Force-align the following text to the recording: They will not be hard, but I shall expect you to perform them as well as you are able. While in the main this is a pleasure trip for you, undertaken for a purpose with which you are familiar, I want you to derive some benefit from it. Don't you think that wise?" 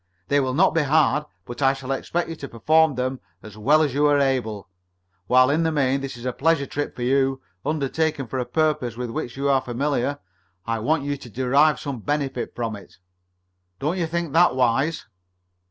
They 0.29 0.39
will 0.39 0.55
not 0.55 0.73
be 0.73 0.81
hard, 0.81 1.25
but 1.45 1.61
I 1.61 1.73
shall 1.73 1.91
expect 1.91 2.27
you 2.27 2.35
to 2.37 2.47
perform 2.49 2.95
them 2.95 3.19
as 3.43 3.55
well 3.55 3.83
as 3.83 3.93
you 3.93 4.07
are 4.07 4.17
able. 4.17 4.67
While 5.27 5.51
in 5.51 5.61
the 5.61 5.71
main 5.71 6.01
this 6.01 6.17
is 6.17 6.25
a 6.25 6.33
pleasure 6.33 6.65
trip 6.65 6.95
for 6.95 7.03
you, 7.03 7.39
undertaken 7.63 8.25
for 8.25 8.39
a 8.39 8.45
purpose 8.47 8.97
with 8.97 9.11
which 9.11 9.37
you 9.37 9.47
are 9.47 9.61
familiar, 9.61 10.17
I 10.65 10.79
want 10.79 11.03
you 11.03 11.17
to 11.17 11.29
derive 11.29 11.79
some 11.79 11.99
benefit 11.99 12.55
from 12.55 12.75
it. 12.75 12.97
Don't 13.77 13.99
you 13.99 14.07
think 14.07 14.33
that 14.33 14.55
wise?" 14.55 15.05